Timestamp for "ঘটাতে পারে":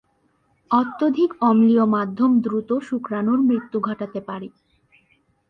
3.79-4.47